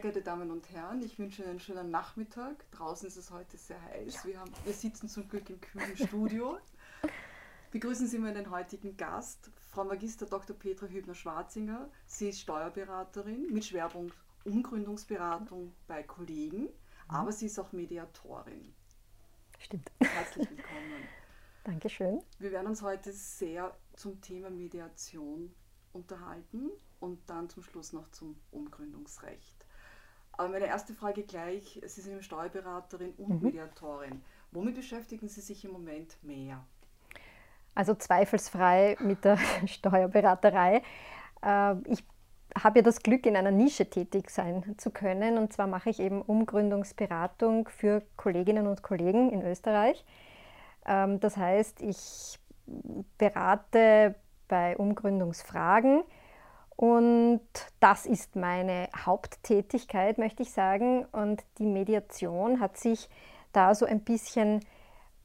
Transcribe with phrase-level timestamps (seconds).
[0.00, 2.70] geehrte Damen und Herren, ich wünsche Ihnen einen schönen Nachmittag.
[2.72, 4.14] Draußen ist es heute sehr heiß.
[4.14, 4.24] Ja.
[4.24, 6.58] Wir, haben, wir sitzen zum Glück im kühlen Studio.
[7.70, 10.56] Begrüßen Sie mal den heutigen Gast, Frau Magister Dr.
[10.56, 11.88] Petra Hübner-Schwarzinger.
[12.06, 14.14] Sie ist Steuerberaterin mit Schwerpunkt
[14.44, 16.70] Umgründungsberatung bei Kollegen, mhm.
[17.08, 18.74] aber sie ist auch Mediatorin.
[19.58, 19.90] Stimmt.
[20.00, 21.04] Herzlich willkommen.
[21.64, 22.22] Dankeschön.
[22.38, 25.54] Wir werden uns heute sehr zum Thema Mediation
[25.92, 26.70] unterhalten
[27.00, 29.59] und dann zum Schluss noch zum Umgründungsrecht.
[30.40, 33.42] Aber meine erste Frage gleich, Sie sind Steuerberaterin und mhm.
[33.42, 34.22] Mediatorin.
[34.52, 36.64] Womit beschäftigen Sie sich im Moment mehr?
[37.74, 39.36] Also zweifelsfrei mit der
[39.66, 40.80] Steuerberaterei.
[41.42, 42.02] Äh, ich
[42.58, 45.36] habe ja das Glück, in einer Nische tätig sein zu können.
[45.36, 50.06] Und zwar mache ich eben Umgründungsberatung für Kolleginnen und Kollegen in Österreich.
[50.86, 52.38] Ähm, das heißt, ich
[53.18, 54.14] berate
[54.48, 56.02] bei Umgründungsfragen
[56.80, 57.42] und
[57.78, 61.04] das ist meine Haupttätigkeit, möchte ich sagen.
[61.12, 63.10] Und die Mediation hat sich
[63.52, 64.64] da so ein bisschen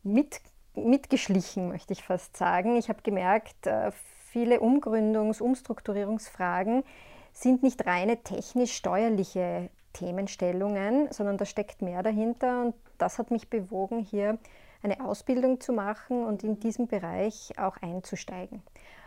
[0.04, 0.42] mit,
[0.74, 2.76] mitgeschlichen, möchte ich fast sagen.
[2.76, 3.94] Ich habe gemerkt, äh,
[4.26, 6.84] viele Umgründungs-, Umstrukturierungsfragen
[7.32, 12.64] sind nicht reine technisch-steuerliche Themenstellungen, sondern da steckt mehr dahinter.
[12.64, 14.40] Und das hat mich bewogen, hier
[14.84, 18.62] eine Ausbildung zu machen und in diesem Bereich auch einzusteigen.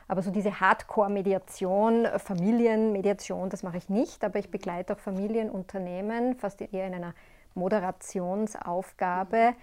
[0.08, 4.24] Aber so diese Hardcore-Mediation, Familienmediation, das mache ich nicht.
[4.24, 7.14] Aber ich begleite auch Familienunternehmen, fast eher in einer
[7.54, 9.54] Moderationsaufgabe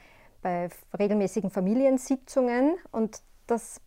[0.44, 2.76] bei regelmäßigen Familiensitzungen.
[2.92, 3.82] Und das,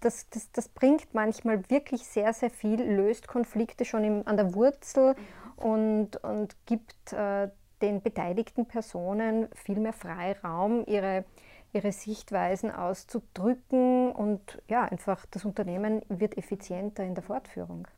[0.00, 4.54] das, das, das bringt manchmal wirklich sehr, sehr viel, löst Konflikte schon im, an der
[4.54, 5.14] Wurzel
[5.56, 7.50] und, und gibt äh,
[7.82, 11.24] den beteiligten Personen viel mehr Freiraum, ihre
[11.72, 17.88] ihre Sichtweisen auszudrücken und ja, einfach das Unternehmen wird effizienter in der Fortführung.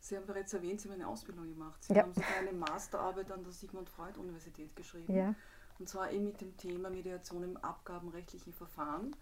[0.00, 1.82] Sie haben bereits erwähnt, Sie haben eine Ausbildung gemacht.
[1.82, 2.02] Sie ja.
[2.02, 5.14] haben sogar eine Masterarbeit an der Sigmund Freud Universität geschrieben.
[5.14, 5.34] Ja.
[5.78, 9.16] Und zwar eben mit dem Thema Mediation im abgabenrechtlichen Verfahren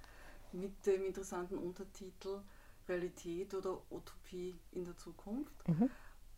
[0.53, 2.41] mit dem interessanten Untertitel
[2.89, 5.69] Realität oder Utopie in der Zukunft.
[5.69, 5.91] Mhm.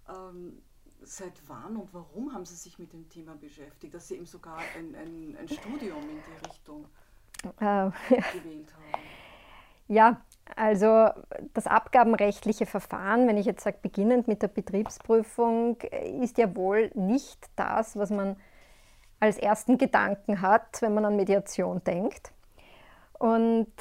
[0.08, 0.62] Ähm,
[1.02, 4.58] seit wann und warum haben Sie sich mit dem Thema beschäftigt, dass Sie eben sogar
[4.76, 6.86] ein, ein, ein Studium in die Richtung
[7.60, 7.90] äh?
[9.88, 10.20] Ja,
[10.56, 11.08] also
[11.52, 15.78] das abgabenrechtliche Verfahren, wenn ich jetzt sage, beginnend mit der Betriebsprüfung,
[16.20, 18.36] ist ja wohl nicht das, was man
[19.20, 22.32] als ersten Gedanken hat, wenn man an Mediation denkt.
[23.18, 23.72] Und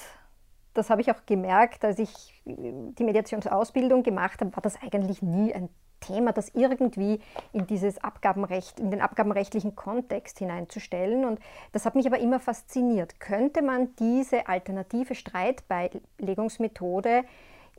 [0.73, 5.53] das habe ich auch gemerkt, als ich die Mediationsausbildung gemacht habe, war das eigentlich nie
[5.53, 5.69] ein
[6.03, 7.19] Thema, das irgendwie
[7.51, 11.25] in dieses Abgabenrecht, in den abgabenrechtlichen Kontext hineinzustellen.
[11.25, 11.39] Und
[11.71, 13.19] das hat mich aber immer fasziniert.
[13.19, 17.23] Könnte man diese alternative Streitbeilegungsmethode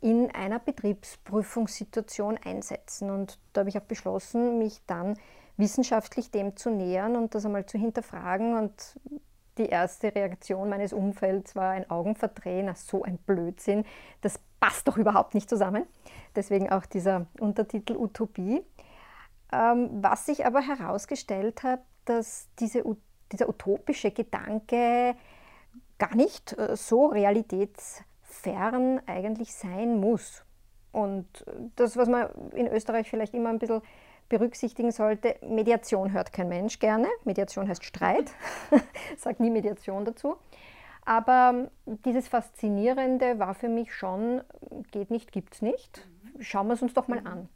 [0.01, 3.09] in einer Betriebsprüfungssituation einsetzen?
[3.09, 5.17] Und da habe ich auch beschlossen, mich dann
[5.57, 8.57] wissenschaftlich dem zu nähern und das einmal zu hinterfragen.
[8.57, 8.99] Und
[9.57, 13.85] die erste Reaktion meines Umfelds war ein Augenverdrehen, so ein Blödsinn,
[14.21, 15.85] das passt doch überhaupt nicht zusammen.
[16.35, 18.63] Deswegen auch dieser Untertitel Utopie.
[19.53, 22.83] Ähm, was sich aber herausgestellt hat, dass diese,
[23.31, 25.15] dieser utopische Gedanke
[25.97, 30.43] gar nicht äh, so realitätsfern eigentlich sein muss.
[30.91, 31.45] Und
[31.75, 33.81] das, was man in Österreich vielleicht immer ein bisschen
[34.29, 37.07] berücksichtigen sollte, Mediation hört kein Mensch gerne.
[37.23, 38.31] Mediation heißt Streit,
[39.17, 40.37] sagt nie Mediation dazu.
[41.05, 44.41] Aber dieses Faszinierende war für mich schon,
[44.91, 46.07] geht nicht, gibt es nicht.
[46.39, 47.47] Schauen wir es uns doch mal an.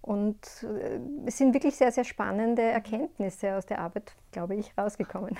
[0.00, 5.36] Und äh, es sind wirklich sehr, sehr spannende Erkenntnisse aus der Arbeit, glaube ich, rausgekommen.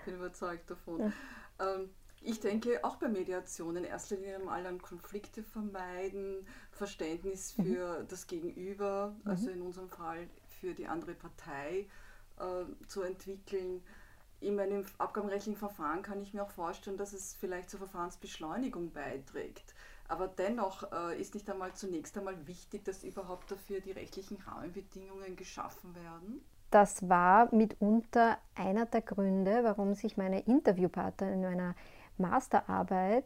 [0.00, 1.00] Ich bin überzeugt davon.
[1.00, 1.74] Ja.
[1.74, 1.90] Ähm,
[2.24, 7.64] ich denke auch bei Mediation in erster Linie mal an Konflikte vermeiden, Verständnis mhm.
[7.64, 8.08] für mhm.
[8.08, 9.56] das Gegenüber, also mhm.
[9.56, 10.28] in unserem Fall
[10.60, 11.86] für die andere Partei
[12.38, 13.82] äh, zu entwickeln
[14.44, 19.74] in meinem abgabenrechtlichen Verfahren kann ich mir auch vorstellen, dass es vielleicht zur Verfahrensbeschleunigung beiträgt.
[20.06, 25.34] Aber dennoch äh, ist nicht einmal zunächst einmal wichtig, dass überhaupt dafür die rechtlichen Rahmenbedingungen
[25.36, 26.44] geschaffen werden.
[26.70, 31.74] Das war mitunter einer der Gründe, warum sich meine Interviewpartner in meiner
[32.18, 33.24] Masterarbeit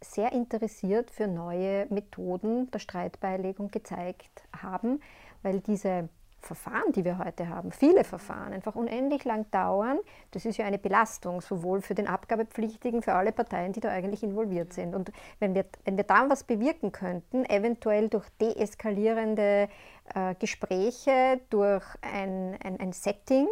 [0.00, 5.00] sehr interessiert für neue Methoden der Streitbeilegung gezeigt haben,
[5.42, 6.08] weil diese
[6.46, 9.98] Verfahren, die wir heute haben, viele Verfahren, einfach unendlich lang dauern.
[10.30, 14.22] Das ist ja eine Belastung, sowohl für den Abgabepflichtigen, für alle Parteien, die da eigentlich
[14.22, 14.94] involviert sind.
[14.94, 15.10] Und
[15.40, 19.68] wenn wir, wenn wir da was bewirken könnten, eventuell durch deeskalierende
[20.14, 23.48] äh, Gespräche, durch ein, ein, ein Setting,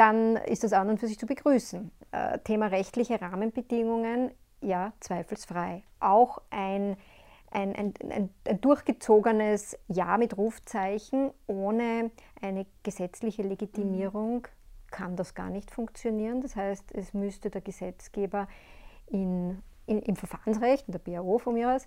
[0.00, 1.90] dann ist das an und für sich zu begrüßen.
[2.12, 4.30] Äh, Thema rechtliche Rahmenbedingungen,
[4.62, 5.84] ja, zweifelsfrei.
[6.00, 6.96] Auch ein
[7.52, 14.46] ein, ein, ein, ein, durchgezogenes Ja mit Rufzeichen ohne eine gesetzliche Legitimierung
[14.92, 16.42] kann das gar nicht funktionieren.
[16.42, 18.46] Das heißt, es müsste der Gesetzgeber
[19.08, 21.86] in, in, im Verfahrensrecht, in der BAO von mir aus,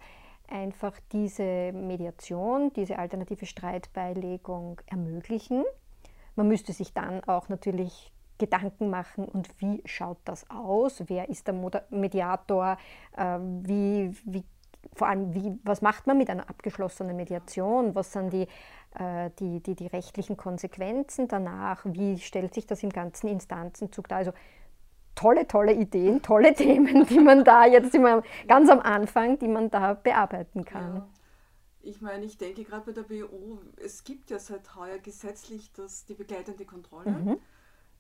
[0.50, 5.64] einfach diese Mediation, diese alternative Streitbeilegung ermöglichen.
[6.36, 11.04] Man müsste sich dann auch natürlich Gedanken machen und wie schaut das aus?
[11.08, 11.56] Wer ist der
[11.92, 12.78] Mediator?
[13.18, 14.44] Ähm, wie, wie,
[14.96, 17.96] vor allem, wie, was macht man mit einer abgeschlossenen Mediation?
[17.96, 18.48] Was sind die,
[19.00, 21.86] äh, die, die, die rechtlichen Konsequenzen danach?
[21.86, 24.18] Wie stellt sich das im ganzen Instanzenzug dar?
[24.20, 24.34] Also
[25.16, 29.70] tolle, tolle Ideen, tolle Themen, die man da jetzt immer ganz am Anfang, die man
[29.70, 30.96] da bearbeiten kann.
[30.96, 31.08] Ja.
[31.86, 36.06] Ich meine, ich denke gerade bei der BO, es gibt ja seit heuer gesetzlich das,
[36.06, 37.12] die begleitende Kontrolle.
[37.12, 37.38] Mhm.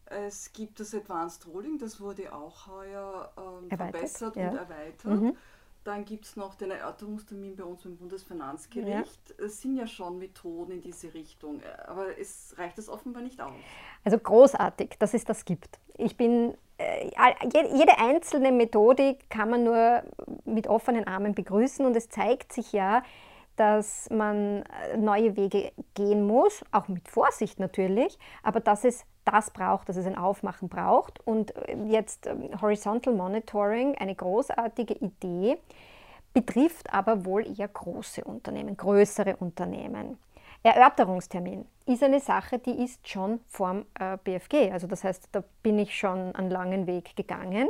[0.05, 4.49] Es gibt das Advanced Ruling, das wurde auch heuer ähm, verbessert ja.
[4.49, 5.21] und erweitert.
[5.21, 5.35] Mhm.
[5.83, 9.35] Dann gibt es noch den Erörterungstermin bei uns im Bundesfinanzgericht.
[9.37, 9.45] Ja.
[9.45, 13.51] Es sind ja schon Methoden in diese Richtung, aber es reicht es offenbar nicht aus.
[14.05, 15.79] Also großartig, dass es das gibt.
[15.97, 17.09] Ich bin, äh,
[17.53, 20.03] jede einzelne Methodik kann man nur
[20.45, 23.03] mit offenen Armen begrüßen und es zeigt sich ja,
[23.55, 29.51] dass man äh, neue Wege gehen muss, auch mit Vorsicht natürlich, aber dass es das
[29.51, 31.25] braucht, dass es ein Aufmachen braucht.
[31.25, 35.57] Und äh, jetzt ähm, Horizontal Monitoring, eine großartige Idee,
[36.33, 40.17] betrifft aber wohl eher große Unternehmen, größere Unternehmen.
[40.63, 44.71] Erörterungstermin ist eine Sache, die ist schon vorm äh, BFG.
[44.71, 47.67] Also das heißt, da bin ich schon einen langen Weg gegangen.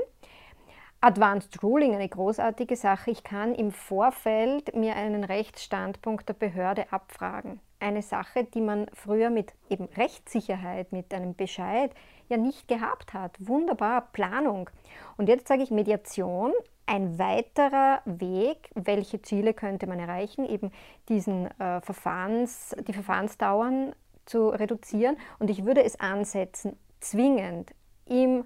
[1.04, 3.12] Advanced Ruling, eine großartige Sache.
[3.12, 7.60] Ich kann im Vorfeld mir einen Rechtsstandpunkt der Behörde abfragen.
[7.82, 11.92] Eine Sache, die man früher mit eben Rechtssicherheit, mit einem Bescheid
[12.30, 13.36] ja nicht gehabt hat.
[13.40, 14.70] Wunderbar, Planung.
[15.18, 16.54] Und jetzt sage ich Mediation,
[16.86, 20.72] ein weiterer Weg, welche Ziele könnte man erreichen, eben
[21.10, 25.18] diesen äh, Verfahrens, die Verfahrensdauern zu reduzieren.
[25.40, 27.74] Und ich würde es ansetzen, zwingend
[28.06, 28.46] im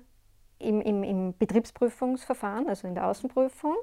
[0.59, 3.75] im, im, im Betriebsprüfungsverfahren, also in der Außenprüfung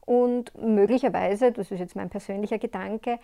[0.00, 3.18] und möglicherweise, das ist jetzt mein persönlicher Gedanke,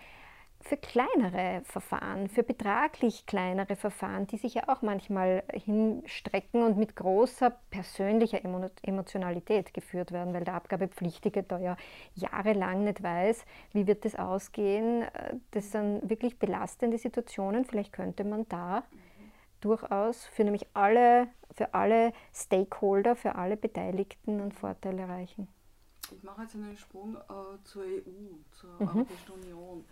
[0.61, 6.95] für kleinere Verfahren, für betraglich kleinere Verfahren, die sich ja auch manchmal hinstrecken und mit
[6.95, 8.39] großer persönlicher
[8.81, 11.77] Emotionalität geführt werden, weil der Abgabepflichtige da ja
[12.15, 15.05] jahrelang nicht weiß, wie wird das ausgehen.
[15.51, 17.63] Das sind wirklich belastende Situationen.
[17.63, 18.83] Vielleicht könnte man da
[19.61, 25.47] durchaus für nämlich alle, für alle Stakeholder, für alle Beteiligten einen Vorteil erreichen.
[26.11, 27.19] Ich mache jetzt einen Sprung äh,
[27.63, 28.87] zur EU, zur mhm.
[28.87, 29.83] Europäischen Union.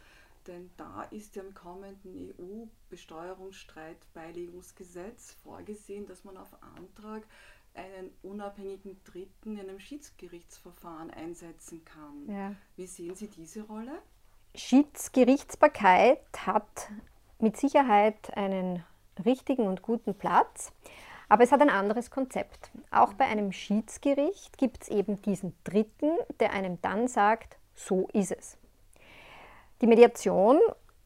[0.47, 7.23] Denn da ist ja im kommenden EU-Besteuerungsstreitbeilegungsgesetz vorgesehen, dass man auf Antrag
[7.73, 12.29] einen unabhängigen Dritten in einem Schiedsgerichtsverfahren einsetzen kann.
[12.29, 12.53] Ja.
[12.75, 14.03] Wie sehen Sie diese Rolle?
[14.53, 16.91] Schiedsgerichtsbarkeit hat
[17.39, 18.83] mit Sicherheit einen
[19.23, 20.71] richtigen und guten Platz.
[21.29, 22.71] Aber es hat ein anderes Konzept.
[22.91, 28.31] Auch bei einem Schiedsgericht gibt es eben diesen Dritten, der einem dann sagt, so ist
[28.31, 28.57] es.
[29.81, 30.59] Die Mediation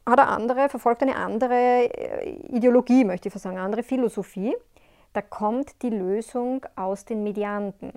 [0.05, 4.55] hat eine andere, verfolgt eine andere äh, Ideologie, möchte ich sagen, eine andere Philosophie.
[5.13, 7.93] Da kommt die Lösung aus den Medianten.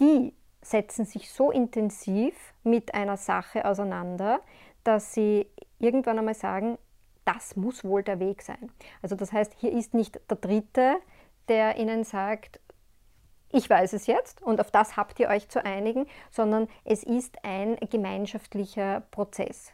[0.00, 4.40] Die setzen sich so intensiv mit einer Sache auseinander,
[4.84, 5.46] dass sie
[5.78, 6.78] irgendwann einmal sagen,
[7.24, 8.70] das muss wohl der Weg sein.
[9.02, 10.96] Also das heißt, hier ist nicht der Dritte,
[11.48, 12.60] der Ihnen sagt,
[13.52, 17.36] ich weiß es jetzt und auf das habt ihr euch zu einigen, sondern es ist
[17.44, 19.72] ein gemeinschaftlicher Prozess.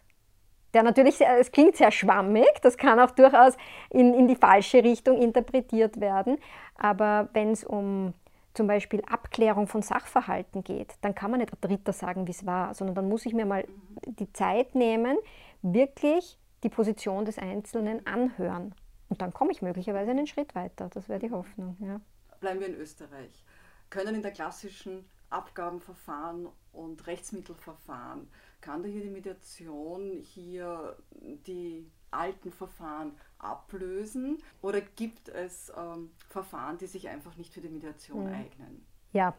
[0.74, 3.56] Der natürlich, es klingt sehr schwammig, das kann auch durchaus
[3.90, 6.38] in, in die falsche Richtung interpretiert werden,
[6.76, 8.14] aber wenn es um
[8.54, 12.46] zum Beispiel Abklärung von Sachverhalten geht, dann kann man nicht der Dritte sagen, wie es
[12.46, 13.66] war, sondern dann muss ich mir mal
[14.06, 15.18] die Zeit nehmen,
[15.60, 18.74] wirklich die Position des Einzelnen anhören.
[19.08, 20.88] Und dann komme ich möglicherweise einen Schritt weiter.
[20.92, 21.76] Das wäre die Hoffnung.
[21.80, 22.00] Ja.
[22.40, 23.44] Bleiben wir in Österreich.
[23.88, 28.28] Können in der klassischen Abgabenverfahren und Rechtsmittelverfahren,
[28.60, 30.96] kann da hier die Mediation hier
[31.46, 37.68] die alten Verfahren ablösen oder gibt es ähm, Verfahren, die sich einfach nicht für die
[37.68, 38.38] Mediation ja.
[38.38, 38.86] eignen?
[39.12, 39.34] Ja,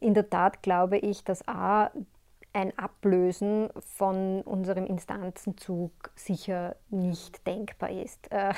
[0.00, 1.90] in der Tat glaube ich, dass A,
[2.54, 8.30] ein Ablösen von unserem Instanzenzug sicher nicht denkbar ist.
[8.32, 8.54] Äh,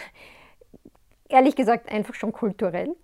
[1.29, 2.95] ehrlich gesagt, einfach schon kulturell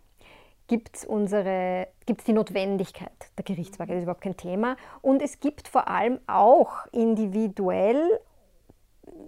[0.68, 4.76] gibt es die Notwendigkeit der Gerichtswaage, das ist überhaupt kein Thema.
[5.00, 8.20] Und es gibt vor allem auch individuell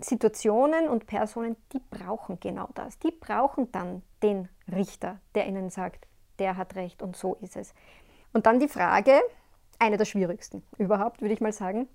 [0.01, 2.99] Situationen und Personen, die brauchen genau das.
[2.99, 6.07] Die brauchen dann den Richter, der ihnen sagt,
[6.39, 7.75] der hat recht und so ist es.
[8.33, 9.21] Und dann die Frage,
[9.85, 11.89] eine der schwierigsten überhaupt, würde ich mal sagen.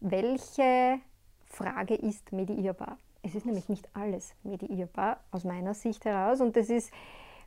[0.00, 0.98] welche
[1.46, 2.98] Frage ist mediierbar?
[3.22, 6.90] Es ist nämlich nicht alles mediierbar aus meiner Sicht heraus und das ist,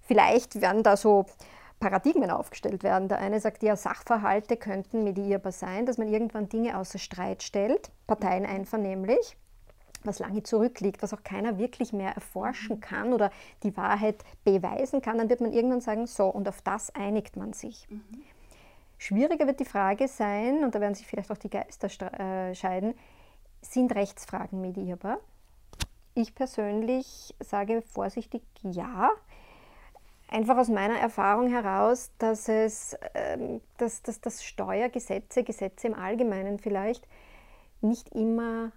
[0.01, 1.25] vielleicht werden da so
[1.79, 3.09] Paradigmen aufgestellt werden.
[3.09, 7.91] Der eine sagt, ja, Sachverhalte könnten mediierbar sein, dass man irgendwann Dinge außer Streit stellt,
[8.07, 9.37] Parteien einvernehmlich
[10.03, 13.31] was lange zurückliegt, was auch keiner wirklich mehr erforschen kann oder
[13.63, 17.53] die Wahrheit beweisen kann, dann wird man irgendwann sagen, so, und auf das einigt man
[17.53, 17.87] sich.
[17.89, 18.23] Mhm.
[18.97, 21.87] Schwieriger wird die Frage sein, und da werden sich vielleicht auch die Geister
[22.19, 22.95] äh, scheiden,
[23.61, 25.19] sind Rechtsfragen medierbar?
[26.15, 29.11] Ich persönlich sage vorsichtig ja.
[30.29, 36.59] Einfach aus meiner Erfahrung heraus, dass es, ähm, dass, dass, dass Steuergesetze, Gesetze im Allgemeinen
[36.59, 37.07] vielleicht,
[37.81, 38.71] nicht immer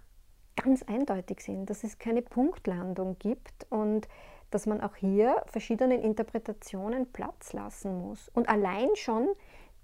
[0.55, 4.07] ganz eindeutig sind, dass es keine Punktlandung gibt und
[4.51, 8.29] dass man auch hier verschiedenen Interpretationen Platz lassen muss.
[8.29, 9.29] Und allein schon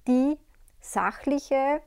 [0.07, 0.37] die
[0.79, 1.81] sachliche,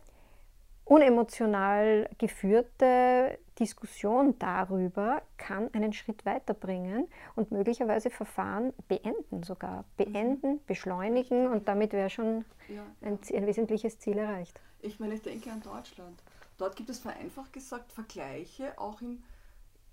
[0.84, 9.84] unemotional geführte Diskussion darüber kann einen Schritt weiterbringen und möglicherweise Verfahren beenden sogar.
[9.96, 10.60] Beenden, mhm.
[10.66, 12.44] beschleunigen und damit wäre schon
[13.02, 14.60] ein, ein wesentliches Ziel erreicht.
[14.80, 16.22] Ich meine, ich denke an Deutschland.
[16.58, 19.22] Dort gibt es vereinfacht gesagt Vergleiche auch im,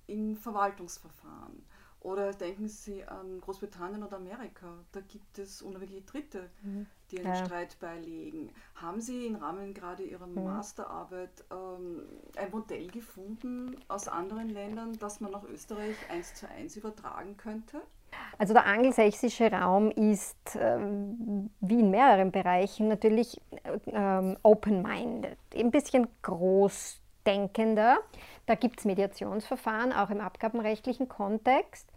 [0.08, 1.64] im Verwaltungsverfahren.
[2.08, 4.68] Oder denken Sie an Großbritannien oder Amerika.
[4.94, 6.86] Da gibt es unabhängige Dritte, mhm.
[7.12, 7.46] die einen ja.
[7.46, 8.50] Streit beilegen.
[8.76, 10.46] Haben Sie im Rahmen gerade Ihrer mhm.
[10.46, 12.04] Masterarbeit ähm,
[12.38, 17.82] ein Modell gefunden aus anderen Ländern, das man nach Österreich eins zu eins übertragen könnte?
[18.38, 23.42] Also der angelsächsische Raum ist ähm, wie in mehreren Bereichen natürlich
[23.88, 27.98] ähm, open-minded, ein bisschen großdenkender.
[28.46, 31.92] Da gibt es Mediationsverfahren, auch im abgabenrechtlichen Kontext.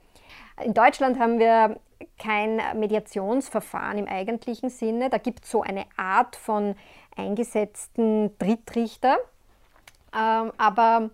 [0.63, 1.79] In Deutschland haben wir
[2.19, 5.11] kein Mediationsverfahren im eigentlichen Sinne.
[5.11, 6.75] Da gibt es so eine Art von
[7.17, 9.17] eingesetzten Drittrichter.
[10.15, 11.11] Ähm, aber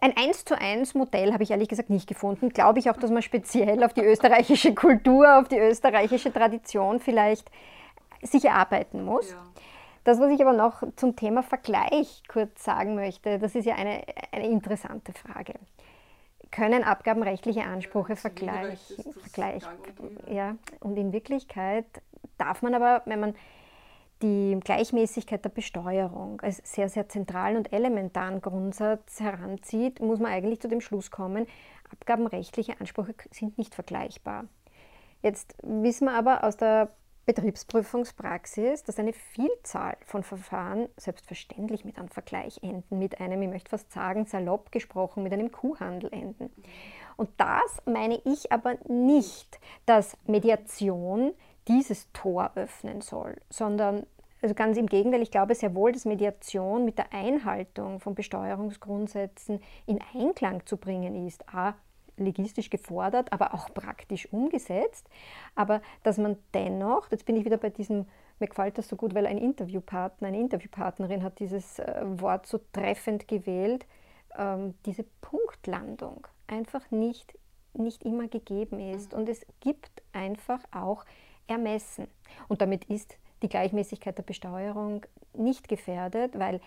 [0.00, 2.50] ein 1 zu 1 Modell habe ich ehrlich gesagt nicht gefunden.
[2.50, 7.50] Glaube ich auch, dass man speziell auf die österreichische Kultur, auf die österreichische Tradition vielleicht
[8.22, 9.30] sich erarbeiten muss.
[9.30, 9.36] Ja.
[10.04, 14.02] Das, was ich aber noch zum Thema Vergleich kurz sagen möchte, das ist ja eine,
[14.32, 15.54] eine interessante Frage.
[16.50, 19.12] Können abgabenrechtliche Ansprüche vergleichen?
[19.12, 19.62] Vergleich,
[20.30, 21.86] ja, und in Wirklichkeit
[22.38, 23.34] darf man aber, wenn man
[24.22, 30.60] die Gleichmäßigkeit der Besteuerung als sehr, sehr zentralen und elementaren Grundsatz heranzieht, muss man eigentlich
[30.60, 31.46] zu dem Schluss kommen,
[31.92, 34.46] abgabenrechtliche Ansprüche sind nicht vergleichbar.
[35.22, 36.90] Jetzt wissen wir aber aus der
[37.28, 43.68] Betriebsprüfungspraxis, dass eine Vielzahl von Verfahren selbstverständlich mit einem Vergleich enden, mit einem, ich möchte
[43.68, 46.50] fast sagen, salopp gesprochen, mit einem Kuhhandel enden.
[47.18, 51.32] Und das meine ich aber nicht, dass Mediation
[51.68, 54.06] dieses Tor öffnen soll, sondern
[54.40, 59.60] also ganz im Gegenteil, ich glaube sehr wohl, dass Mediation mit der Einhaltung von Besteuerungsgrundsätzen
[59.84, 61.46] in Einklang zu bringen ist.
[61.52, 61.74] A,
[62.18, 65.08] legistisch gefordert, aber auch praktisch umgesetzt.
[65.54, 68.06] Aber dass man dennoch, jetzt bin ich wieder bei diesem,
[68.38, 72.60] mir gefällt das so gut, weil ein Interviewpartner, eine Interviewpartnerin hat dieses äh, Wort so
[72.72, 73.86] treffend gewählt,
[74.36, 77.36] ähm, diese Punktlandung einfach nicht,
[77.74, 79.12] nicht immer gegeben ist.
[79.12, 79.18] Mhm.
[79.18, 81.04] Und es gibt einfach auch
[81.46, 82.08] ermessen.
[82.48, 86.60] Und damit ist die Gleichmäßigkeit der Besteuerung nicht gefährdet, weil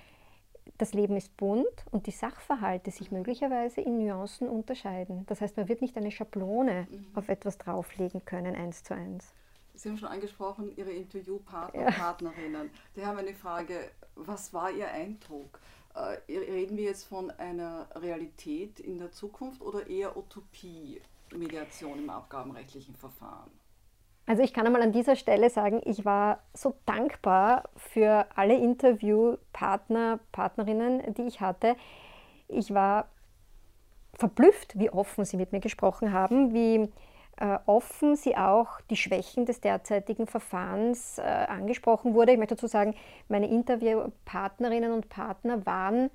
[0.77, 5.25] das Leben ist bunt und die Sachverhalte sich möglicherweise in Nuancen unterscheiden.
[5.27, 7.05] Das heißt, man wird nicht eine Schablone mhm.
[7.13, 9.33] auf etwas drauflegen können, eins zu eins.
[9.73, 11.91] Sie haben schon angesprochen, Ihre Interviewpartner, ja.
[11.91, 12.69] Partnerinnen.
[12.95, 15.59] Die haben eine Frage, was war Ihr Eindruck?
[15.95, 21.01] Äh, reden wir jetzt von einer Realität in der Zukunft oder eher Utopie,
[21.31, 23.51] Mediation im abgabenrechtlichen Verfahren?
[24.31, 30.21] Also ich kann einmal an dieser Stelle sagen, ich war so dankbar für alle Interviewpartner,
[30.31, 31.75] Partnerinnen, die ich hatte.
[32.47, 33.09] Ich war
[34.13, 36.89] verblüfft, wie offen sie mit mir gesprochen haben, wie
[37.41, 42.31] äh, offen sie auch die Schwächen des derzeitigen Verfahrens äh, angesprochen wurde.
[42.31, 42.95] Ich möchte dazu sagen,
[43.27, 46.09] meine Interviewpartnerinnen und Partner waren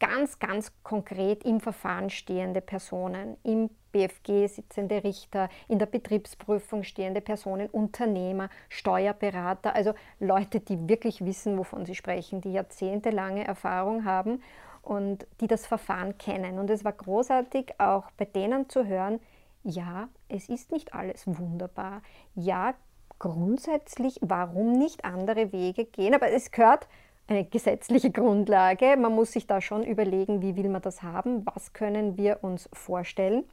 [0.00, 7.20] ganz, ganz konkret im Verfahren stehende Personen, im BFG sitzende Richter, in der Betriebsprüfung stehende
[7.20, 14.42] Personen, Unternehmer, Steuerberater, also Leute, die wirklich wissen, wovon sie sprechen, die jahrzehntelange Erfahrung haben
[14.82, 16.58] und die das Verfahren kennen.
[16.58, 19.20] Und es war großartig, auch bei denen zu hören,
[19.62, 22.02] ja, es ist nicht alles wunderbar.
[22.34, 22.74] Ja,
[23.18, 26.14] grundsätzlich, warum nicht andere Wege gehen?
[26.14, 26.88] Aber es gehört
[27.30, 28.96] eine gesetzliche Grundlage.
[28.96, 32.68] Man muss sich da schon überlegen, wie will man das haben, was können wir uns
[32.72, 33.44] vorstellen.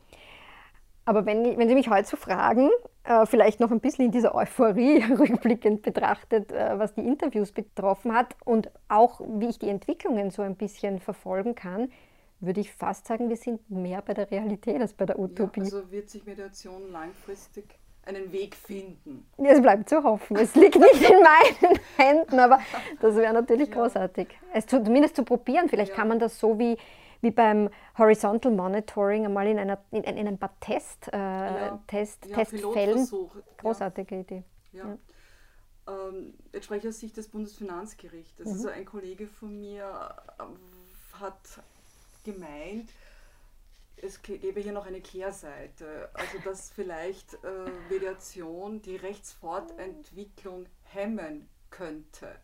[1.06, 2.70] Aber wenn, wenn Sie mich heute so fragen,
[3.06, 8.14] äh, vielleicht noch ein bisschen in dieser Euphorie rückblickend betrachtet, äh, was die Interviews betroffen
[8.14, 11.90] hat und auch wie ich die Entwicklungen so ein bisschen verfolgen kann,
[12.42, 15.62] würde ich fast sagen, wir sind mehr bei der Realität als bei der Utopie.
[15.62, 19.28] Ja, also wird sich Mediation langfristig einen Weg finden.
[19.38, 20.38] Es bleibt zu hoffen.
[20.38, 22.60] Es liegt nicht in meinen Händen, aber
[23.02, 23.76] das wäre natürlich ja.
[23.76, 24.28] großartig.
[24.54, 25.70] Es zumindest zu probieren.
[25.70, 25.96] Vielleicht ja.
[25.96, 26.78] kann man das so wie,
[27.22, 31.80] wie beim Horizontal Monitoring einmal in, einer, in, in ein paar Test, äh, ja.
[31.88, 33.08] Test, Testfällen.
[33.58, 34.44] Großartige Idee.
[35.88, 38.40] Ähm, jetzt spreche ich aus Sicht des Bundesfinanzgerichts.
[38.40, 38.52] Mhm.
[38.52, 39.86] Also ein Kollege von mir
[40.40, 41.40] äh, hat
[42.24, 42.90] gemeint,
[44.02, 52.36] es gäbe hier noch eine Kehrseite, also dass vielleicht äh, Mediation die Rechtsfortentwicklung hemmen könnte,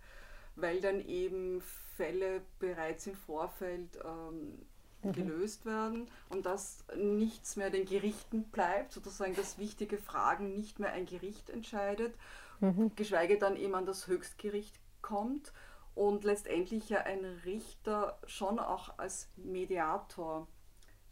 [0.55, 1.61] weil dann eben
[1.95, 4.65] Fälle bereits im Vorfeld ähm,
[5.03, 5.11] mhm.
[5.13, 10.91] gelöst werden und dass nichts mehr den Gerichten bleibt, sozusagen dass wichtige Fragen nicht mehr
[10.91, 12.15] ein Gericht entscheidet,
[12.59, 12.91] mhm.
[12.95, 15.53] geschweige dann eben an das Höchstgericht kommt
[15.95, 20.47] und letztendlich ja ein Richter schon auch als Mediator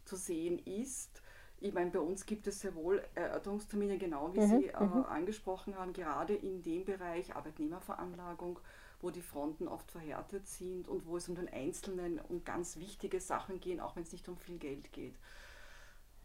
[0.04, 1.22] zu sehen ist.
[1.60, 5.04] Ich meine, bei uns gibt es sehr wohl Erörterungstermine, genau wie mhm, Sie äh, mhm.
[5.04, 8.58] angesprochen haben, gerade in dem Bereich Arbeitnehmerveranlagung,
[9.00, 13.20] wo die Fronten oft verhärtet sind und wo es um den Einzelnen um ganz wichtige
[13.20, 15.14] Sachen geht, auch wenn es nicht um viel Geld geht.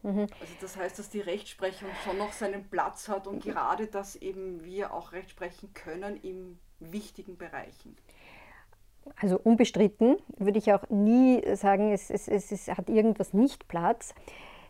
[0.04, 0.28] Mhm.
[0.40, 4.64] Also das heißt, dass die Rechtsprechung schon noch seinen Platz hat und gerade, dass eben
[4.64, 7.96] wir auch Recht sprechen können in wichtigen Bereichen.
[9.20, 14.14] Also unbestritten würde ich auch nie sagen, es, es, es, es hat irgendwas nicht Platz.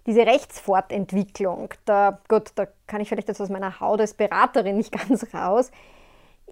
[0.06, 4.92] Diese Rechtsfortentwicklung, da, gut, da kann ich vielleicht jetzt aus meiner Haut als Beraterin nicht
[5.10, 5.72] ganz raus.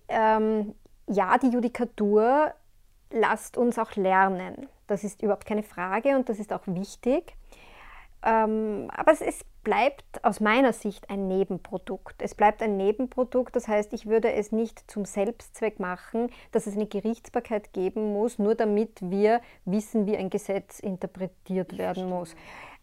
[0.09, 0.75] Ähm,
[1.07, 2.53] ja, die Judikatur
[3.11, 4.67] lasst uns auch lernen.
[4.87, 7.35] Das ist überhaupt keine Frage und das ist auch wichtig.
[8.23, 12.21] Ähm, aber es, es, bleibt aus meiner Sicht ein Nebenprodukt.
[12.21, 16.75] Es bleibt ein Nebenprodukt, das heißt, ich würde es nicht zum Selbstzweck machen, dass es
[16.75, 22.33] eine Gerichtsbarkeit geben muss, nur damit wir wissen, wie ein Gesetz interpretiert werden muss.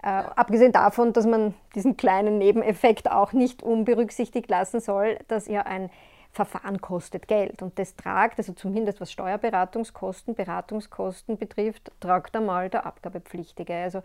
[0.02, 5.62] Äh, abgesehen davon, dass man diesen kleinen Nebeneffekt auch nicht unberücksichtigt lassen soll, dass ja
[5.62, 5.88] ein
[6.32, 12.86] Verfahren kostet Geld und das tragt, also zumindest was Steuerberatungskosten, Beratungskosten betrifft, tragt einmal der
[12.86, 13.74] Abgabepflichtige.
[13.74, 14.02] Also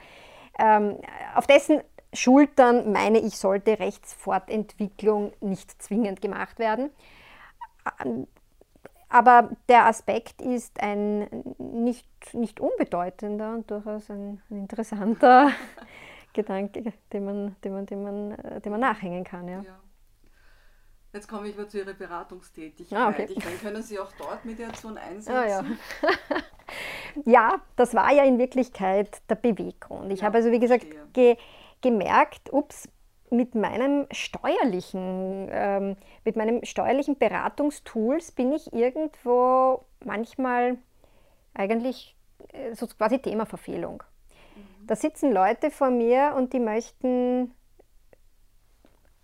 [0.59, 0.97] ähm,
[1.35, 1.81] auf dessen
[2.13, 6.89] Schultern, meine ich, sollte Rechtsfortentwicklung nicht zwingend gemacht werden.
[9.09, 15.51] Aber der Aspekt ist ein nicht, nicht unbedeutender und durchaus ein, ein interessanter
[16.33, 19.47] Gedanke, dem man, dem, man, dem, man, dem man nachhängen kann.
[19.47, 19.61] Ja.
[19.61, 19.79] ja.
[21.13, 22.99] Jetzt komme ich mal zu Ihrer Beratungstätigkeit.
[22.99, 23.27] Ah, okay.
[23.29, 25.31] Ich meine, können Sie auch dort Mediation einsetzen?
[25.31, 25.63] Ah, ja.
[27.25, 30.11] ja, das war ja in Wirklichkeit der Beweggrund.
[30.11, 31.37] Ich ja, habe also, wie gesagt, ge
[31.81, 32.89] gemerkt, ups,
[33.29, 40.77] mit meinem steuerlichen, ähm, mit meinem steuerlichen Beratungstools bin ich irgendwo manchmal
[41.53, 42.15] eigentlich
[42.53, 44.03] äh, so quasi Themaverfehlung.
[44.55, 44.87] Mhm.
[44.87, 47.51] Da sitzen Leute vor mir und die möchten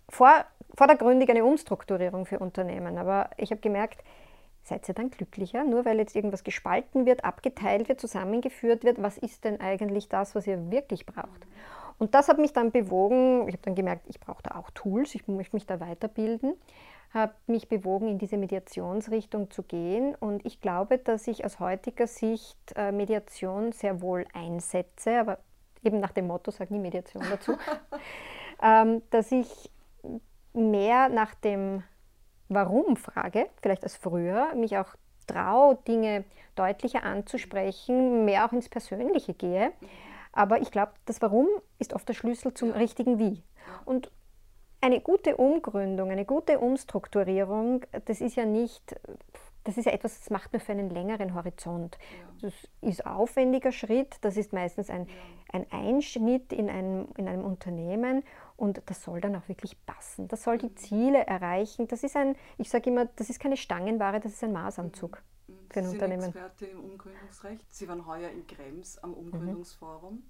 [0.08, 0.44] vor,
[0.76, 2.98] vordergründig eine Umstrukturierung für Unternehmen.
[2.98, 4.04] Aber ich habe gemerkt,
[4.62, 9.02] seid ihr dann glücklicher, nur weil jetzt irgendwas gespalten wird, abgeteilt wird, zusammengeführt wird?
[9.02, 11.46] Was ist denn eigentlich das, was ihr wirklich braucht?
[11.98, 15.14] Und das hat mich dann bewogen, ich habe dann gemerkt, ich brauche da auch Tools,
[15.14, 16.54] ich möchte mich da weiterbilden,
[17.12, 20.14] habe mich bewogen, in diese Mediationsrichtung zu gehen.
[20.16, 25.38] Und ich glaube, dass ich aus heutiger Sicht äh, Mediation sehr wohl einsetze, aber
[25.82, 27.56] eben nach dem Motto, sag nie Mediation dazu,
[28.62, 29.70] ähm, dass ich
[30.52, 31.82] mehr nach dem
[32.48, 34.94] Warum frage, vielleicht als früher, mich auch
[35.26, 36.24] traue, Dinge
[36.56, 39.72] deutlicher anzusprechen, mehr auch ins Persönliche gehe
[40.34, 43.42] aber ich glaube, das Warum ist oft der Schlüssel zum richtigen Wie.
[43.84, 44.10] Und
[44.80, 48.94] eine gute Umgründung, eine gute Umstrukturierung, das ist ja nicht,
[49.64, 51.96] das ist ja etwas, das macht man für einen längeren Horizont.
[52.42, 52.48] Ja.
[52.48, 55.06] Das ist ein aufwendiger Schritt, das ist meistens ein,
[55.50, 58.24] ein Einschnitt in einem, in einem Unternehmen
[58.56, 60.28] und das soll dann auch wirklich passen.
[60.28, 60.76] Das soll die mhm.
[60.76, 61.88] Ziele erreichen.
[61.88, 65.22] Das ist ein, ich sage immer, das ist keine Stangenware, das ist ein Maßanzug.
[65.74, 66.22] Mhm ein Sie Unternehmen.
[66.22, 67.74] sind Experte im Umgründungsrecht.
[67.74, 70.14] Sie waren heuer in Krems am Umgründungsforum.
[70.14, 70.22] Mhm.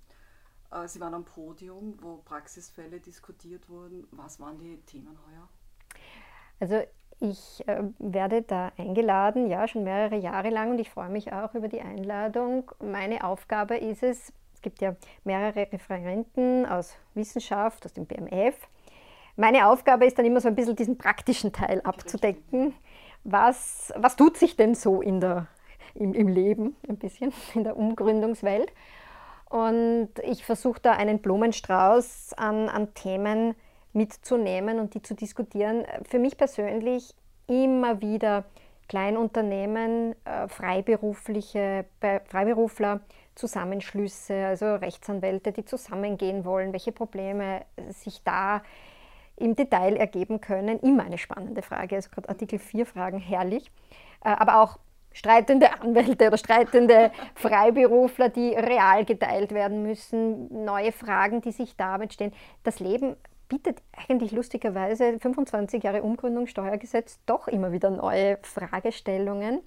[0.86, 4.08] Sie waren am Podium, wo Praxisfälle diskutiert wurden.
[4.10, 5.48] Was waren die Themen heuer?
[6.58, 6.82] Also
[7.20, 11.54] ich äh, werde da eingeladen, ja, schon mehrere Jahre lang und ich freue mich auch
[11.54, 12.70] über die Einladung.
[12.82, 18.56] Meine Aufgabe ist es, es gibt ja mehrere Referenten aus Wissenschaft, aus dem BMF.
[19.36, 22.74] Meine Aufgabe ist dann immer so ein bisschen diesen praktischen Teil abzudecken
[23.24, 25.48] was, was tut sich denn so in der,
[25.94, 28.72] im, im Leben ein bisschen, in der Umgründungswelt.
[29.48, 33.54] Und ich versuche da einen Blumenstrauß an, an Themen
[33.92, 35.84] mitzunehmen und die zu diskutieren.
[36.08, 37.14] Für mich persönlich
[37.46, 38.44] immer wieder
[38.88, 43.00] Kleinunternehmen, äh, freiberufliche Freiberufler,
[43.34, 48.62] Zusammenschlüsse, also Rechtsanwälte, die zusammengehen wollen, welche Probleme sich da
[49.36, 50.78] im Detail ergeben können.
[50.80, 51.96] Immer eine spannende Frage.
[51.96, 53.70] Also gerade Artikel 4 Fragen, herrlich.
[54.24, 54.78] Äh, aber auch
[55.12, 62.12] streitende Anwälte oder streitende Freiberufler, die real geteilt werden müssen, neue Fragen, die sich damit
[62.12, 62.32] stehen.
[62.62, 63.16] Das Leben
[63.48, 69.60] bietet eigentlich lustigerweise 25 Jahre Umgründung Steuergesetz doch immer wieder neue Fragestellungen.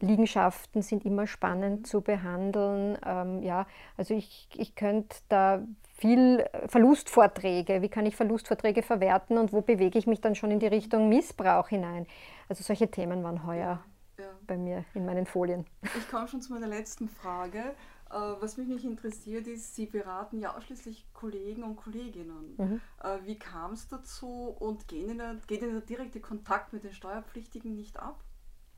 [0.00, 2.98] Liegenschaften sind immer spannend zu behandeln.
[3.04, 5.62] Ähm, ja, also ich, ich könnte da
[5.98, 10.60] viel Verlustvorträge, wie kann ich Verlustvorträge verwerten und wo bewege ich mich dann schon in
[10.60, 12.06] die Richtung Missbrauch hinein.
[12.48, 13.84] Also solche Themen waren heuer
[14.16, 14.30] ja.
[14.46, 15.66] bei mir in meinen Folien.
[15.82, 17.74] Ich komme schon zu meiner letzten Frage.
[18.10, 22.54] Äh, was mich nicht interessiert ist, Sie beraten ja ausschließlich Kollegen und Kolleginnen.
[22.56, 22.80] Mhm.
[23.02, 26.92] Äh, wie kam es dazu und geht Ihnen, geht Ihnen der direkte Kontakt mit den
[26.92, 28.22] Steuerpflichtigen nicht ab?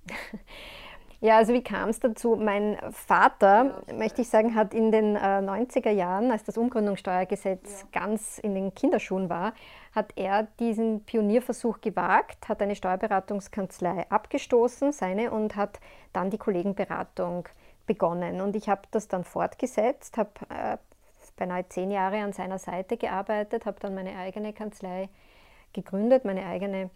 [1.22, 2.36] Ja, also wie kam es dazu?
[2.36, 7.82] Mein Vater, ja, möchte ich sagen, hat in den äh, 90er Jahren, als das Umgründungssteuergesetz
[7.82, 8.00] ja.
[8.00, 9.52] ganz in den Kinderschuhen war,
[9.94, 15.78] hat er diesen Pionierversuch gewagt, hat eine Steuerberatungskanzlei abgestoßen, seine, und hat
[16.14, 17.46] dann die Kollegenberatung
[17.86, 18.40] begonnen.
[18.40, 20.78] Und ich habe das dann fortgesetzt, habe äh,
[21.36, 25.10] beinahe zehn Jahre an seiner Seite gearbeitet, habe dann meine eigene Kanzlei
[25.74, 26.88] gegründet, meine eigene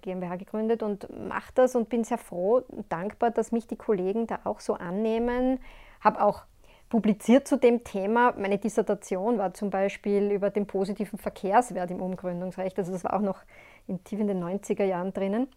[0.00, 4.26] GmbH gegründet und mache das und bin sehr froh und dankbar, dass mich die Kollegen
[4.26, 5.58] da auch so annehmen.
[6.00, 6.44] Habe auch
[6.88, 8.34] publiziert zu dem Thema.
[8.38, 12.78] Meine Dissertation war zum Beispiel über den positiven Verkehrswert im Umgründungsrecht.
[12.78, 13.40] Also das war auch noch
[13.88, 15.48] in, tief in den 90er Jahren drinnen.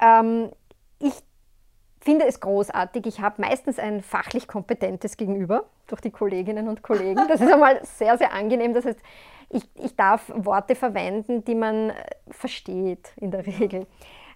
[0.00, 0.50] Ähm,
[1.00, 1.12] ich
[2.00, 3.06] finde es großartig.
[3.06, 7.26] Ich habe meistens ein fachlich kompetentes Gegenüber durch die Kolleginnen und Kollegen.
[7.28, 8.74] Das ist einmal sehr, sehr angenehm.
[8.74, 8.98] Das heißt,
[9.50, 11.94] ich, ich darf Worte verwenden, die man äh,
[12.30, 13.86] versteht in der Regel.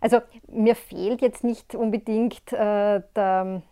[0.00, 3.62] Also mir fehlt jetzt nicht unbedingt äh, der,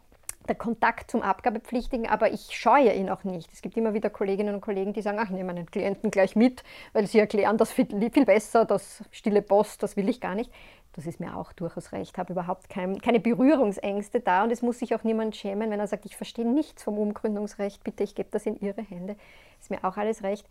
[0.46, 3.52] der, Kontakt zum Abgabepflichtigen, aber ich scheue ihn auch nicht.
[3.52, 6.64] Es gibt immer wieder Kolleginnen und Kollegen, die sagen, ach, nehme meinen Klienten gleich mit,
[6.92, 10.50] weil sie erklären das viel, viel besser, das stille Post, das will ich gar nicht.
[10.94, 12.16] Das ist mir auch durchaus recht.
[12.16, 15.86] Habe überhaupt kein, keine Berührungsängste da und es muss sich auch niemand schämen, wenn er
[15.86, 19.16] sagt, ich verstehe nichts vom Umgründungsrecht, bitte, ich gebe das in Ihre Hände.
[19.60, 20.46] Ist mir auch alles recht.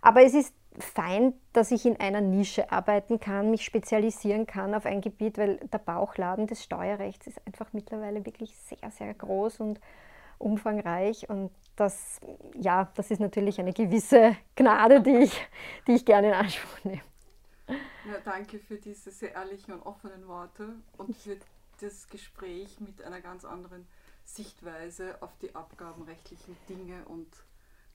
[0.00, 4.86] Aber es ist fein, dass ich in einer Nische arbeiten kann, mich spezialisieren kann auf
[4.86, 9.80] ein Gebiet, weil der Bauchladen des Steuerrechts ist einfach mittlerweile wirklich sehr, sehr groß und
[10.38, 11.28] umfangreich.
[11.30, 12.20] Und das,
[12.54, 15.48] ja, das ist natürlich eine gewisse Gnade, die ich,
[15.86, 17.02] die ich gerne in Anspruch nehme.
[17.68, 21.36] Ja, danke für diese sehr ehrlichen und offenen Worte und für
[21.80, 23.86] das Gespräch mit einer ganz anderen
[24.24, 27.28] Sichtweise auf die abgabenrechtlichen Dinge und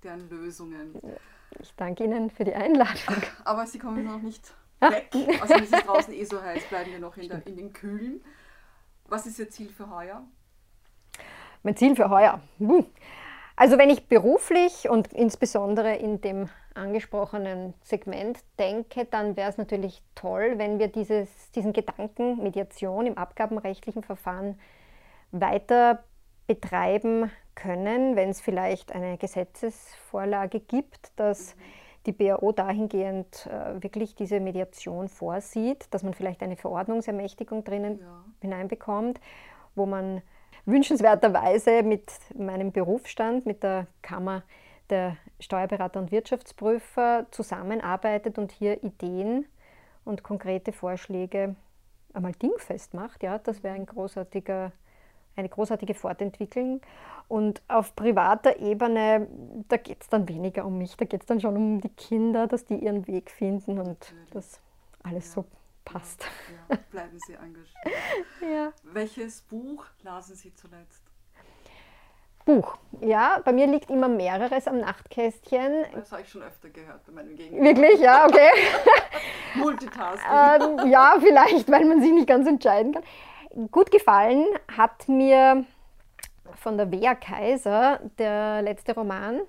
[0.04, 1.00] deren Lösungen.
[1.60, 3.24] Ich danke Ihnen für die Einladung.
[3.46, 5.10] Aber Sie kommen noch nicht weg.
[5.42, 8.24] Also es ist draußen eh so heiß, bleiben wir noch in, der, in den Kühlen.
[9.06, 10.24] Was ist Ihr Ziel für heuer?
[11.64, 12.42] Mein Ziel für heuer?
[12.58, 12.86] Hm.
[13.56, 20.02] Also wenn ich beruflich und insbesondere in dem angesprochenen Segment denke, dann wäre es natürlich
[20.16, 24.60] toll, wenn wir dieses, diesen Gedanken Mediation im abgabenrechtlichen Verfahren
[25.32, 26.04] weiter
[26.48, 31.56] betreiben können, wenn es vielleicht eine Gesetzesvorlage gibt, dass
[32.06, 38.24] die BAO dahingehend äh, wirklich diese Mediation vorsieht, dass man vielleicht eine Verordnungsermächtigung drinnen ja.
[38.42, 39.20] hineinbekommt,
[39.76, 40.22] wo man
[40.66, 44.44] wünschenswerterweise mit meinem Berufsstand, mit der Kammer
[44.90, 49.46] der Steuerberater und Wirtschaftsprüfer zusammenarbeitet und hier Ideen
[50.04, 51.56] und konkrete Vorschläge
[52.14, 53.24] einmal dingfest macht.
[53.24, 54.72] Ja, das wäre ein großartiger
[55.36, 56.82] eine großartige Fortentwicklung.
[57.28, 59.28] Und auf privater Ebene,
[59.70, 62.48] da geht es dann weniger um mich, da geht es dann schon um die Kinder,
[62.48, 64.30] dass die ihren Weg finden und Natürlich.
[64.32, 64.60] dass
[65.04, 65.42] alles ja.
[65.42, 65.46] so
[65.86, 66.26] passt.
[66.70, 66.82] Ja, ja.
[66.92, 67.76] Bleiben Sie engagiert.
[68.42, 68.74] ja.
[68.84, 71.02] Welches Buch lasen Sie zuletzt?
[72.46, 72.78] Buch.
[73.02, 75.86] Ja, bei mir liegt immer mehreres am Nachtkästchen.
[75.94, 77.64] Das habe ich schon öfter gehört bei meinem Gegenüber.
[77.64, 78.50] Wirklich, ja, okay.
[79.56, 80.80] Multitasking.
[80.80, 83.04] ähm, ja, vielleicht, weil man sich nicht ganz entscheiden kann.
[83.70, 84.46] Gut gefallen
[84.78, 85.66] hat mir
[86.56, 89.42] von der Wea Kaiser der letzte Roman.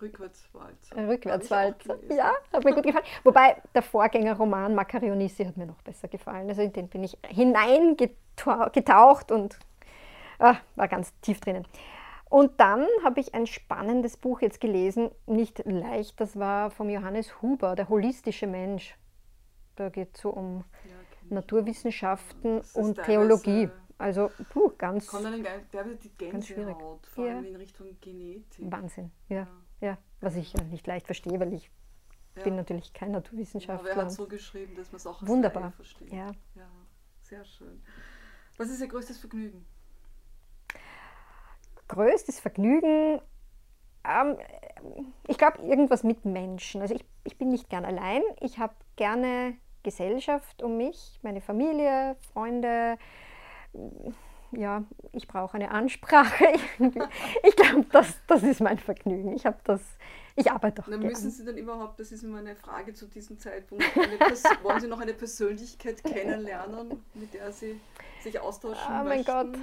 [0.00, 1.08] Rückwärtswalzer.
[1.08, 3.04] Rückwärtswalzer, ja, hat mir gut gefallen.
[3.24, 6.48] Wobei der Vorgängerroman Macarionissi hat mir noch besser gefallen.
[6.48, 9.58] Also in den bin ich hineingetaucht und
[10.38, 11.66] ah, war ganz tief drinnen.
[12.28, 17.40] Und dann habe ich ein spannendes Buch jetzt gelesen, nicht leicht, das war vom Johannes
[17.40, 18.98] Huber, Der holistische Mensch.
[19.76, 20.97] Da geht es so um ja
[21.30, 23.70] Naturwissenschaften und Theologie.
[23.98, 25.44] Also puh, ganz, kommt einem
[25.98, 26.76] die ganz schwierig.
[27.02, 28.70] vor allem in Richtung Genetik.
[28.70, 29.48] Wahnsinn, ja, ja.
[29.80, 29.98] ja.
[30.20, 31.68] Was ich ja nicht leicht verstehe, weil ich
[32.36, 32.44] ja.
[32.44, 33.90] bin natürlich kein Naturwissenschaftler.
[33.90, 35.72] aber er hat so geschrieben, dass man es auch Wunderbar.
[35.72, 36.12] versteht.
[36.12, 36.30] Ja.
[36.54, 36.70] ja,
[37.22, 37.82] sehr schön.
[38.56, 39.64] Was ist Ihr größtes Vergnügen?
[41.88, 43.20] Größtes Vergnügen,
[44.04, 44.36] ähm,
[45.26, 46.80] ich glaube, irgendwas mit Menschen.
[46.80, 48.22] Also ich, ich bin nicht gern allein.
[48.40, 49.56] Ich habe gerne
[49.88, 52.98] Gesellschaft um mich, meine Familie, Freunde.
[54.52, 56.44] Ja, ich brauche eine Ansprache.
[57.42, 59.32] ich glaube, das, das ist mein Vergnügen.
[59.32, 59.80] Ich habe das,
[60.36, 61.10] ich arbeite auch dann gern.
[61.10, 63.84] Müssen Sie dann überhaupt, das ist immer eine Frage zu diesem Zeitpunkt,
[64.62, 67.80] wollen Sie noch eine Persönlichkeit kennenlernen, mit der Sie
[68.22, 69.24] sich austauschen oh mein möchten?
[69.24, 69.58] Gott.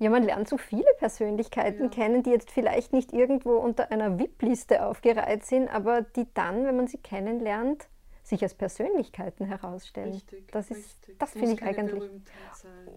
[0.00, 1.88] Ja, man lernt so viele Persönlichkeiten Ja.
[1.88, 6.76] kennen, die jetzt vielleicht nicht irgendwo unter einer VIP-Liste aufgereiht sind, aber die dann, wenn
[6.76, 7.88] man sie kennenlernt,
[8.24, 10.12] sich als Persönlichkeiten herausstellen.
[10.14, 11.18] Richtig, das ist, richtig.
[11.18, 12.10] das finde ich eigentlich.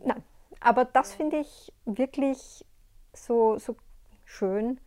[0.04, 0.24] Nein,
[0.62, 1.18] aber das Ja.
[1.18, 2.66] finde ich wirklich
[3.14, 3.76] so, so
[4.26, 4.80] schön,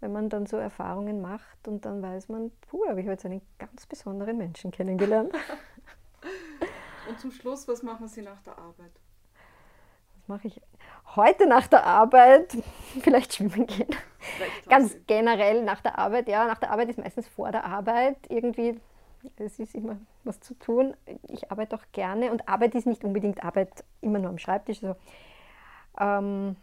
[0.00, 3.42] wenn man dann so Erfahrungen macht und dann weiß man, puh, habe ich heute einen
[3.58, 5.32] ganz besonderen Menschen kennengelernt.
[7.08, 8.92] Und zum Schluss, was machen Sie nach der Arbeit?
[10.14, 10.60] Was mache ich
[11.16, 12.56] heute nach der Arbeit?
[13.00, 13.88] Vielleicht schwimmen gehen.
[14.20, 18.16] Vielleicht Ganz generell nach der Arbeit, ja, nach der Arbeit ist meistens vor der Arbeit
[18.28, 18.80] irgendwie,
[19.36, 20.94] es ist immer was zu tun.
[21.28, 24.82] Ich arbeite auch gerne und Arbeit ist nicht unbedingt Arbeit immer nur am Schreibtisch.
[24.82, 24.98] Also,
[25.98, 26.56] ähm,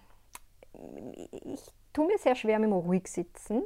[1.46, 1.62] ich
[1.94, 3.64] tue mir sehr schwer mit dem ruhig sitzen.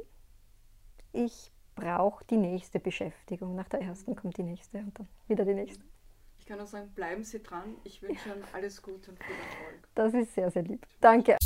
[1.12, 3.54] Ich brauche die nächste Beschäftigung.
[3.54, 5.84] Nach der ersten kommt die nächste und dann wieder die nächste.
[6.38, 7.76] Ich kann nur sagen, bleiben Sie dran.
[7.84, 9.88] Ich wünsche Ihnen alles Gute und viel Erfolg.
[9.94, 10.86] Das ist sehr, sehr lieb.
[11.00, 11.36] Danke.